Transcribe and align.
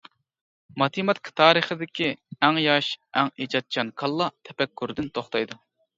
ماتېماتىكا 0.81 1.33
تارىخىدىكى 1.41 2.09
ئەڭ 2.47 2.57
ياش، 2.63 2.89
ئەڭ 3.21 3.29
ئىجادچان 3.45 3.93
كاللا 4.03 4.31
تەپەككۇردىن 4.49 5.13
توختايدۇ. 5.19 5.61